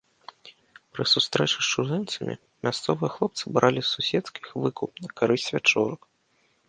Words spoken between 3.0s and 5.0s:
хлопцы бралі з суседскіх выкуп